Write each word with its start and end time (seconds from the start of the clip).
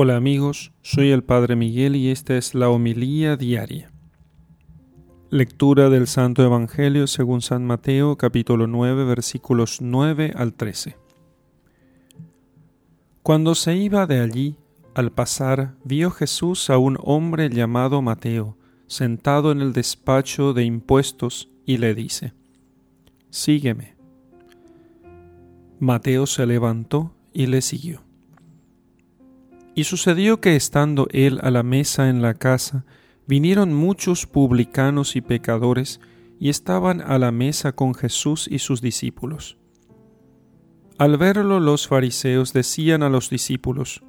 Hola 0.00 0.14
amigos, 0.14 0.70
soy 0.80 1.10
el 1.10 1.24
Padre 1.24 1.56
Miguel 1.56 1.96
y 1.96 2.12
esta 2.12 2.36
es 2.36 2.54
la 2.54 2.70
homilía 2.70 3.36
diaria. 3.36 3.90
Lectura 5.28 5.90
del 5.90 6.06
Santo 6.06 6.44
Evangelio 6.44 7.08
según 7.08 7.42
San 7.42 7.66
Mateo 7.66 8.16
capítulo 8.16 8.68
9 8.68 9.04
versículos 9.04 9.80
9 9.80 10.34
al 10.36 10.54
13. 10.54 10.96
Cuando 13.24 13.56
se 13.56 13.74
iba 13.74 14.06
de 14.06 14.20
allí, 14.20 14.56
al 14.94 15.10
pasar, 15.10 15.74
vio 15.82 16.12
Jesús 16.12 16.70
a 16.70 16.78
un 16.78 16.96
hombre 17.02 17.50
llamado 17.50 18.00
Mateo, 18.00 18.56
sentado 18.86 19.50
en 19.50 19.60
el 19.60 19.72
despacho 19.72 20.52
de 20.52 20.62
impuestos, 20.62 21.50
y 21.66 21.78
le 21.78 21.96
dice, 21.96 22.34
Sígueme. 23.30 23.96
Mateo 25.80 26.28
se 26.28 26.46
levantó 26.46 27.16
y 27.32 27.46
le 27.46 27.62
siguió. 27.62 28.07
Y 29.78 29.84
sucedió 29.84 30.40
que 30.40 30.56
estando 30.56 31.06
él 31.12 31.38
a 31.40 31.52
la 31.52 31.62
mesa 31.62 32.08
en 32.08 32.20
la 32.20 32.34
casa, 32.34 32.84
vinieron 33.28 33.72
muchos 33.72 34.26
publicanos 34.26 35.14
y 35.14 35.20
pecadores, 35.20 36.00
y 36.40 36.48
estaban 36.48 37.00
a 37.00 37.16
la 37.20 37.30
mesa 37.30 37.70
con 37.70 37.94
Jesús 37.94 38.48
y 38.50 38.58
sus 38.58 38.80
discípulos. 38.80 39.56
Al 40.98 41.16
verlo 41.16 41.60
los 41.60 41.86
fariseos 41.86 42.52
decían 42.52 43.04
a 43.04 43.08
los 43.08 43.30
discípulos, 43.30 44.02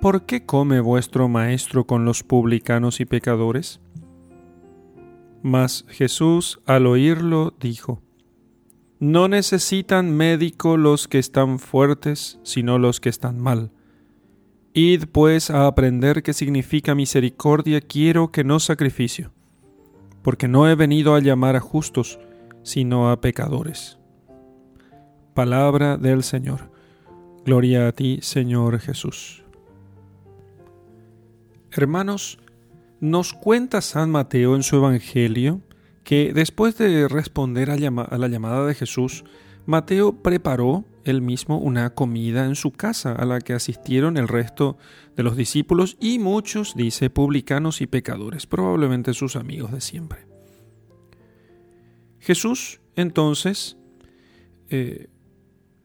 ¿Por 0.00 0.26
qué 0.26 0.46
come 0.46 0.78
vuestro 0.78 1.28
maestro 1.28 1.84
con 1.84 2.04
los 2.04 2.22
publicanos 2.22 3.00
y 3.00 3.04
pecadores? 3.04 3.80
Mas 5.42 5.86
Jesús 5.88 6.60
al 6.66 6.86
oírlo 6.86 7.52
dijo, 7.58 8.00
No 9.00 9.26
necesitan 9.26 10.16
médico 10.16 10.76
los 10.76 11.08
que 11.08 11.18
están 11.18 11.58
fuertes, 11.58 12.38
sino 12.44 12.78
los 12.78 13.00
que 13.00 13.08
están 13.08 13.40
mal 13.40 13.72
Id 14.78 15.06
pues 15.10 15.50
a 15.50 15.66
aprender 15.66 16.22
qué 16.22 16.32
significa 16.32 16.94
misericordia 16.94 17.80
quiero 17.80 18.30
que 18.30 18.44
no 18.44 18.60
sacrificio, 18.60 19.32
porque 20.22 20.46
no 20.46 20.68
he 20.68 20.76
venido 20.76 21.16
a 21.16 21.20
llamar 21.20 21.56
a 21.56 21.60
justos, 21.60 22.20
sino 22.62 23.10
a 23.10 23.20
pecadores. 23.20 23.98
Palabra 25.34 25.96
del 25.96 26.22
Señor. 26.22 26.70
Gloria 27.44 27.88
a 27.88 27.92
ti, 27.92 28.20
Señor 28.22 28.78
Jesús. 28.78 29.42
Hermanos, 31.72 32.38
nos 33.00 33.32
cuenta 33.32 33.80
San 33.80 34.10
Mateo 34.12 34.54
en 34.54 34.62
su 34.62 34.76
Evangelio 34.76 35.60
que 36.04 36.32
después 36.32 36.78
de 36.78 37.08
responder 37.08 37.72
a, 37.72 37.76
la 37.76 38.28
llamada 38.28 38.64
de 38.64 38.76
Jesús, 38.76 39.24
Mateo 39.66 40.22
preparó 40.22 40.84
él 41.08 41.22
mismo 41.22 41.58
una 41.58 41.94
comida 41.94 42.44
en 42.44 42.54
su 42.54 42.70
casa 42.70 43.12
a 43.12 43.24
la 43.24 43.40
que 43.40 43.54
asistieron 43.54 44.16
el 44.16 44.28
resto 44.28 44.76
de 45.16 45.22
los 45.22 45.36
discípulos 45.36 45.96
y 46.00 46.18
muchos, 46.18 46.74
dice, 46.76 47.10
publicanos 47.10 47.80
y 47.80 47.86
pecadores, 47.86 48.46
probablemente 48.46 49.14
sus 49.14 49.36
amigos 49.36 49.72
de 49.72 49.80
siempre. 49.80 50.26
Jesús 52.20 52.80
entonces 52.94 53.76
eh, 54.68 55.08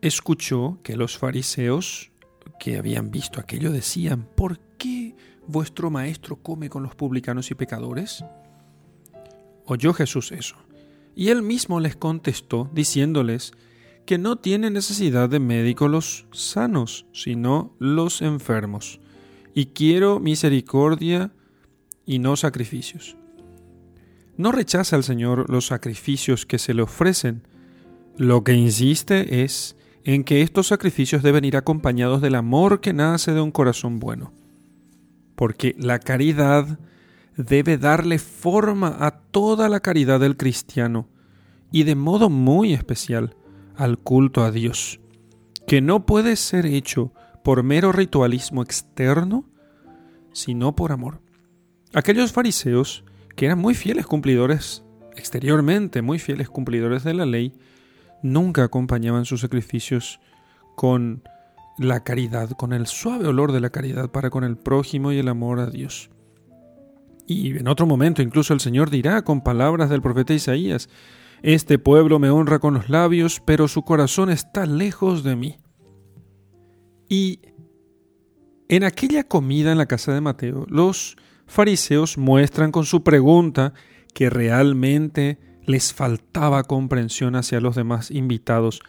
escuchó 0.00 0.80
que 0.82 0.96
los 0.96 1.16
fariseos 1.16 2.10
que 2.58 2.76
habían 2.76 3.10
visto 3.10 3.40
aquello 3.40 3.70
decían, 3.70 4.26
¿por 4.34 4.58
qué 4.76 5.14
vuestro 5.46 5.90
maestro 5.90 6.36
come 6.36 6.68
con 6.68 6.82
los 6.82 6.94
publicanos 6.94 7.50
y 7.50 7.54
pecadores? 7.54 8.24
Oyó 9.66 9.92
Jesús 9.92 10.32
eso, 10.32 10.56
y 11.14 11.28
él 11.28 11.42
mismo 11.42 11.78
les 11.78 11.94
contestó 11.94 12.68
diciéndoles, 12.72 13.52
que 14.04 14.18
no 14.18 14.36
tienen 14.36 14.72
necesidad 14.72 15.28
de 15.28 15.40
médicos 15.40 15.90
los 15.90 16.26
sanos, 16.32 17.06
sino 17.12 17.74
los 17.78 18.22
enfermos. 18.22 19.00
Y 19.54 19.66
quiero 19.66 20.18
misericordia 20.20 21.32
y 22.04 22.18
no 22.18 22.36
sacrificios. 22.36 23.16
No 24.36 24.50
rechaza 24.50 24.96
el 24.96 25.04
Señor 25.04 25.48
los 25.50 25.66
sacrificios 25.66 26.46
que 26.46 26.58
se 26.58 26.74
le 26.74 26.82
ofrecen. 26.82 27.46
Lo 28.16 28.44
que 28.44 28.54
insiste 28.54 29.44
es 29.44 29.76
en 30.04 30.24
que 30.24 30.42
estos 30.42 30.68
sacrificios 30.68 31.22
deben 31.22 31.44
ir 31.44 31.56
acompañados 31.56 32.20
del 32.20 32.34
amor 32.34 32.80
que 32.80 32.92
nace 32.92 33.32
de 33.32 33.40
un 33.40 33.52
corazón 33.52 34.00
bueno. 34.00 34.32
Porque 35.36 35.76
la 35.78 35.98
caridad 35.98 36.78
debe 37.36 37.78
darle 37.78 38.18
forma 38.18 38.96
a 39.00 39.10
toda 39.10 39.68
la 39.68 39.80
caridad 39.80 40.20
del 40.20 40.36
cristiano, 40.36 41.08
y 41.70 41.84
de 41.84 41.94
modo 41.94 42.28
muy 42.28 42.74
especial 42.74 43.34
al 43.76 43.98
culto 43.98 44.44
a 44.44 44.50
Dios, 44.50 45.00
que 45.66 45.80
no 45.80 46.06
puede 46.06 46.36
ser 46.36 46.66
hecho 46.66 47.12
por 47.42 47.62
mero 47.62 47.92
ritualismo 47.92 48.62
externo, 48.62 49.44
sino 50.32 50.74
por 50.74 50.92
amor. 50.92 51.20
Aquellos 51.94 52.32
fariseos, 52.32 53.04
que 53.36 53.46
eran 53.46 53.58
muy 53.58 53.74
fieles 53.74 54.06
cumplidores 54.06 54.84
exteriormente, 55.16 56.02
muy 56.02 56.18
fieles 56.18 56.48
cumplidores 56.48 57.04
de 57.04 57.14
la 57.14 57.26
ley, 57.26 57.54
nunca 58.22 58.64
acompañaban 58.64 59.24
sus 59.24 59.40
sacrificios 59.40 60.20
con 60.74 61.22
la 61.78 62.04
caridad, 62.04 62.50
con 62.50 62.72
el 62.72 62.86
suave 62.86 63.26
olor 63.26 63.52
de 63.52 63.60
la 63.60 63.70
caridad 63.70 64.10
para 64.10 64.30
con 64.30 64.44
el 64.44 64.56
prójimo 64.56 65.12
y 65.12 65.18
el 65.18 65.28
amor 65.28 65.60
a 65.60 65.66
Dios. 65.66 66.10
Y 67.26 67.56
en 67.56 67.68
otro 67.68 67.86
momento 67.86 68.22
incluso 68.22 68.52
el 68.52 68.60
Señor 68.60 68.90
dirá 68.90 69.22
con 69.22 69.42
palabras 69.42 69.90
del 69.90 70.02
profeta 70.02 70.34
Isaías, 70.34 70.88
este 71.42 71.78
pueblo 71.78 72.18
me 72.18 72.30
honra 72.30 72.58
con 72.60 72.74
los 72.74 72.88
labios, 72.88 73.42
pero 73.44 73.66
su 73.68 73.82
corazón 73.82 74.30
está 74.30 74.66
lejos 74.66 75.24
de 75.24 75.36
mí. 75.36 75.58
Y 77.08 77.40
en 78.68 78.84
aquella 78.84 79.24
comida 79.24 79.72
en 79.72 79.78
la 79.78 79.86
casa 79.86 80.14
de 80.14 80.20
Mateo, 80.20 80.66
los 80.68 81.16
fariseos 81.46 82.16
muestran 82.16 82.70
con 82.72 82.84
su 82.84 83.02
pregunta 83.02 83.74
que 84.14 84.30
realmente 84.30 85.38
les 85.64 85.92
faltaba 85.92 86.64
comprensión 86.64 87.36
hacia 87.36 87.60
los 87.60 87.76
demás 87.76 88.10
invitados 88.10 88.80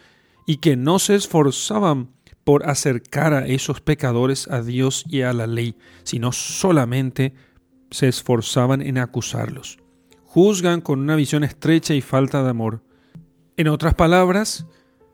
y 0.46 0.58
que 0.58 0.76
no 0.76 0.98
se 0.98 1.14
esforzaban 1.14 2.10
por 2.44 2.68
acercar 2.68 3.32
a 3.32 3.46
esos 3.46 3.80
pecadores 3.80 4.48
a 4.48 4.62
Dios 4.62 5.04
y 5.08 5.22
a 5.22 5.32
la 5.32 5.46
ley, 5.46 5.76
sino 6.02 6.32
solamente 6.32 7.34
se 7.94 8.08
esforzaban 8.08 8.82
en 8.82 8.98
acusarlos 8.98 9.78
juzgan 10.34 10.80
con 10.80 10.98
una 10.98 11.14
visión 11.14 11.44
estrecha 11.44 11.94
y 11.94 12.00
falta 12.00 12.42
de 12.42 12.50
amor. 12.50 12.82
En 13.56 13.68
otras 13.68 13.94
palabras, 13.94 14.66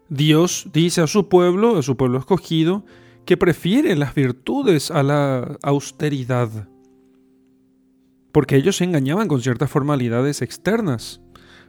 Dios 0.08 0.70
dice 0.72 1.02
a 1.02 1.06
su 1.06 1.28
pueblo, 1.28 1.76
a 1.76 1.82
su 1.82 1.98
pueblo 1.98 2.18
escogido, 2.18 2.86
que 3.26 3.36
prefiere 3.36 3.94
las 3.96 4.14
virtudes 4.14 4.90
a 4.90 5.02
la 5.02 5.58
austeridad, 5.62 6.68
porque 8.32 8.56
ellos 8.56 8.76
se 8.76 8.84
engañaban 8.84 9.28
con 9.28 9.42
ciertas 9.42 9.70
formalidades 9.70 10.40
externas. 10.40 11.20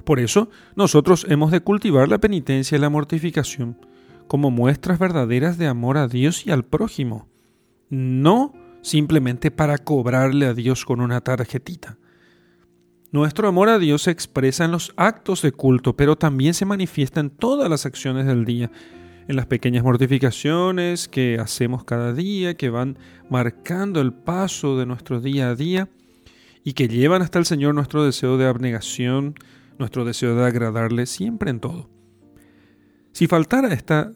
Por 0.05 0.21
eso, 0.21 0.49
nosotros 0.77 1.25
hemos 1.27 1.51
de 1.51 1.59
cultivar 1.59 2.07
la 2.07 2.19
penitencia 2.19 2.77
y 2.77 2.79
la 2.81 2.89
mortificación 2.89 3.85
como 4.27 4.49
muestras 4.49 4.97
verdaderas 4.97 5.57
de 5.57 5.67
amor 5.67 5.97
a 5.97 6.07
Dios 6.07 6.47
y 6.47 6.51
al 6.51 6.63
prójimo, 6.63 7.27
no 7.89 8.53
simplemente 8.81 9.51
para 9.51 9.77
cobrarle 9.77 10.45
a 10.47 10.53
Dios 10.53 10.85
con 10.85 11.01
una 11.01 11.21
tarjetita. 11.21 11.97
Nuestro 13.11 13.47
amor 13.47 13.67
a 13.67 13.77
Dios 13.77 14.03
se 14.03 14.11
expresa 14.11 14.63
en 14.63 14.71
los 14.71 14.93
actos 14.95 15.41
de 15.41 15.51
culto, 15.51 15.97
pero 15.97 16.15
también 16.15 16.53
se 16.53 16.65
manifiesta 16.65 17.19
en 17.19 17.29
todas 17.29 17.69
las 17.69 17.85
acciones 17.85 18.25
del 18.25 18.45
día, 18.45 18.71
en 19.27 19.35
las 19.35 19.47
pequeñas 19.47 19.83
mortificaciones 19.83 21.09
que 21.09 21.37
hacemos 21.37 21.83
cada 21.83 22.13
día, 22.13 22.55
que 22.55 22.69
van 22.69 22.97
marcando 23.29 23.99
el 23.99 24.13
paso 24.13 24.77
de 24.77 24.85
nuestro 24.85 25.19
día 25.19 25.49
a 25.49 25.55
día 25.55 25.89
y 26.63 26.73
que 26.73 26.87
llevan 26.87 27.21
hasta 27.21 27.37
el 27.39 27.45
Señor 27.45 27.75
nuestro 27.75 28.05
deseo 28.05 28.37
de 28.37 28.47
abnegación, 28.47 29.35
nuestro 29.77 30.05
deseo 30.05 30.35
de 30.35 30.45
agradarle 30.45 31.05
siempre 31.05 31.49
en 31.49 31.59
todo. 31.59 31.89
Si 33.11 33.27
faltara 33.27 33.73
esta 33.73 34.13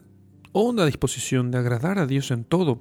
honda 0.54 0.86
disposición 0.86 1.52
de 1.52 1.58
agradar 1.58 2.00
a 2.00 2.08
Dios 2.08 2.32
en 2.32 2.46
todo, 2.46 2.80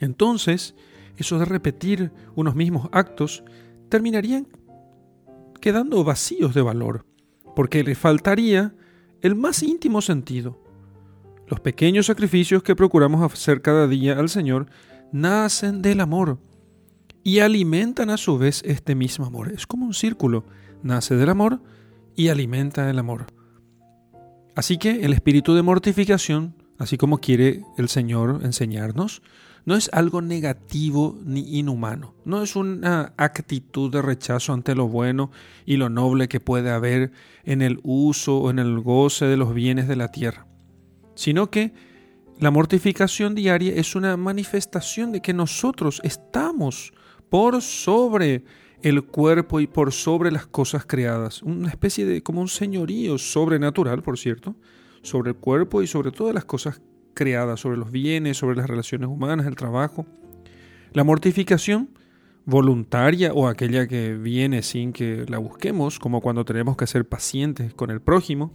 entonces 0.00 0.74
eso 1.16 1.38
de 1.38 1.44
repetir 1.44 2.12
unos 2.34 2.54
mismos 2.54 2.88
actos 2.92 3.42
terminarían 3.88 4.46
quedando 5.60 6.04
vacíos 6.04 6.54
de 6.54 6.62
valor, 6.62 7.06
porque 7.54 7.82
le 7.82 7.94
faltaría 7.94 8.74
el 9.22 9.34
más 9.34 9.62
íntimo 9.62 10.02
sentido. 10.02 10.60
Los 11.48 11.60
pequeños 11.60 12.06
sacrificios 12.06 12.62
que 12.62 12.76
procuramos 12.76 13.22
hacer 13.22 13.62
cada 13.62 13.86
día 13.86 14.18
al 14.18 14.28
Señor 14.28 14.66
nacen 15.12 15.82
del 15.82 16.00
amor 16.00 16.38
y 17.22 17.40
alimentan 17.40 18.10
a 18.10 18.16
su 18.16 18.38
vez 18.38 18.62
este 18.64 18.94
mismo 18.94 19.26
amor. 19.26 19.52
Es 19.52 19.66
como 19.66 19.86
un 19.86 19.94
círculo, 19.94 20.44
nace 20.82 21.16
del 21.16 21.30
amor 21.30 21.60
y 22.14 22.28
alimenta 22.28 22.88
el 22.90 22.98
amor. 22.98 23.26
Así 24.54 24.78
que 24.78 25.04
el 25.04 25.12
espíritu 25.12 25.54
de 25.54 25.62
mortificación, 25.62 26.54
así 26.78 26.96
como 26.96 27.18
quiere 27.18 27.62
el 27.76 27.88
Señor 27.88 28.40
enseñarnos, 28.42 29.22
no 29.66 29.74
es 29.74 29.90
algo 29.92 30.22
negativo 30.22 31.18
ni 31.24 31.58
inhumano, 31.58 32.14
no 32.24 32.42
es 32.42 32.56
una 32.56 33.12
actitud 33.18 33.92
de 33.92 34.00
rechazo 34.00 34.54
ante 34.54 34.74
lo 34.74 34.88
bueno 34.88 35.30
y 35.66 35.76
lo 35.76 35.90
noble 35.90 36.28
que 36.28 36.40
puede 36.40 36.70
haber 36.70 37.12
en 37.44 37.60
el 37.60 37.80
uso 37.82 38.38
o 38.38 38.50
en 38.50 38.58
el 38.58 38.80
goce 38.80 39.26
de 39.26 39.36
los 39.36 39.52
bienes 39.52 39.88
de 39.88 39.96
la 39.96 40.10
tierra, 40.10 40.46
sino 41.14 41.50
que 41.50 41.74
La 42.38 42.50
mortificación 42.50 43.34
diaria 43.34 43.72
es 43.74 43.96
una 43.96 44.14
manifestación 44.18 45.10
de 45.10 45.22
que 45.22 45.32
nosotros 45.32 46.02
estamos 46.04 46.92
por 47.30 47.62
sobre 47.62 48.44
el 48.82 49.04
cuerpo 49.04 49.58
y 49.58 49.66
por 49.66 49.90
sobre 49.90 50.30
las 50.30 50.46
cosas 50.46 50.84
creadas. 50.84 51.42
Una 51.42 51.70
especie 51.70 52.04
de 52.04 52.22
como 52.22 52.42
un 52.42 52.48
señorío 52.48 53.16
sobrenatural, 53.16 54.02
por 54.02 54.18
cierto, 54.18 54.54
sobre 55.00 55.30
el 55.30 55.36
cuerpo 55.36 55.80
y 55.80 55.86
sobre 55.86 56.12
todas 56.12 56.34
las 56.34 56.44
cosas 56.44 56.82
creadas, 57.16 57.58
sobre 57.58 57.78
los 57.78 57.90
bienes, 57.90 58.36
sobre 58.36 58.54
las 58.56 58.70
relaciones 58.70 59.08
humanas, 59.08 59.46
el 59.46 59.56
trabajo. 59.56 60.06
La 60.92 61.02
mortificación 61.02 61.90
voluntaria 62.44 63.32
o 63.32 63.48
aquella 63.48 63.88
que 63.88 64.14
viene 64.14 64.62
sin 64.62 64.92
que 64.92 65.26
la 65.28 65.38
busquemos, 65.38 65.98
como 65.98 66.20
cuando 66.20 66.44
tenemos 66.44 66.76
que 66.76 66.86
ser 66.86 67.08
pacientes 67.08 67.74
con 67.74 67.90
el 67.90 68.00
prójimo, 68.00 68.54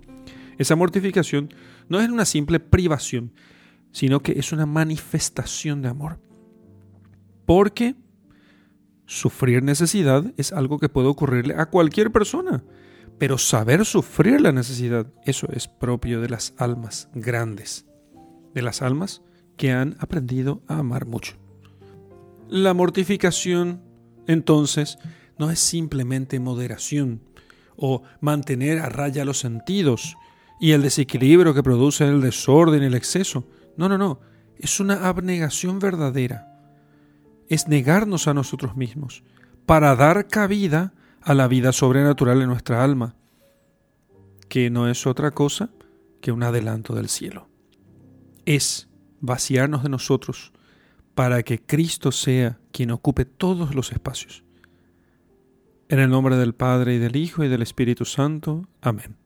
esa 0.57 0.75
mortificación 0.75 1.53
no 1.89 1.99
es 1.99 2.09
una 2.09 2.23
simple 2.23 2.59
privación, 2.59 3.33
sino 3.91 4.21
que 4.21 4.39
es 4.39 4.53
una 4.53 4.65
manifestación 4.65 5.81
de 5.81 5.89
amor. 5.89 6.19
Porque 7.45 7.95
sufrir 9.05 9.61
necesidad 9.61 10.33
es 10.37 10.53
algo 10.53 10.79
que 10.79 10.87
puede 10.87 11.07
ocurrirle 11.07 11.55
a 11.57 11.65
cualquier 11.65 12.11
persona, 12.11 12.63
pero 13.17 13.37
saber 13.37 13.85
sufrir 13.85 14.39
la 14.39 14.53
necesidad, 14.53 15.05
eso 15.25 15.47
es 15.51 15.67
propio 15.67 16.21
de 16.21 16.29
las 16.29 16.53
almas 16.57 17.09
grandes, 17.13 17.85
de 18.53 18.61
las 18.61 18.81
almas 18.81 19.21
que 19.57 19.71
han 19.71 19.95
aprendido 19.99 20.61
a 20.67 20.79
amar 20.79 21.05
mucho. 21.05 21.35
La 22.49 22.73
mortificación, 22.73 23.81
entonces, 24.27 24.97
no 25.37 25.51
es 25.51 25.59
simplemente 25.59 26.39
moderación 26.39 27.21
o 27.75 28.03
mantener 28.19 28.79
a 28.79 28.89
raya 28.89 29.25
los 29.25 29.39
sentidos 29.39 30.15
y 30.59 30.71
el 30.71 30.83
desequilibrio 30.83 31.53
que 31.53 31.63
produce 31.63 32.07
el 32.07 32.21
desorden 32.21 32.83
y 32.83 32.85
el 32.85 32.93
exceso. 32.93 33.47
No, 33.77 33.89
no, 33.89 33.97
no. 33.97 34.19
Es 34.57 34.79
una 34.79 35.07
abnegación 35.07 35.79
verdadera. 35.79 36.47
Es 37.47 37.67
negarnos 37.67 38.27
a 38.27 38.33
nosotros 38.33 38.75
mismos 38.75 39.23
para 39.65 39.95
dar 39.95 40.27
cabida 40.27 40.93
a 41.21 41.33
la 41.33 41.47
vida 41.47 41.71
sobrenatural 41.71 42.41
en 42.41 42.49
nuestra 42.49 42.83
alma, 42.83 43.15
que 44.49 44.69
no 44.69 44.87
es 44.87 45.07
otra 45.07 45.31
cosa 45.31 45.69
que 46.19 46.31
un 46.31 46.43
adelanto 46.43 46.93
del 46.93 47.09
cielo. 47.09 47.50
Es 48.45 48.89
vaciarnos 49.19 49.83
de 49.83 49.89
nosotros 49.89 50.51
para 51.15 51.43
que 51.43 51.59
Cristo 51.59 52.11
sea 52.11 52.59
quien 52.71 52.91
ocupe 52.91 53.25
todos 53.25 53.75
los 53.75 53.91
espacios. 53.91 54.43
En 55.89 55.99
el 55.99 56.09
nombre 56.09 56.37
del 56.37 56.53
Padre 56.53 56.95
y 56.95 56.99
del 56.99 57.15
Hijo 57.15 57.43
y 57.43 57.49
del 57.49 57.61
Espíritu 57.61 58.05
Santo. 58.05 58.67
Amén. 58.81 59.17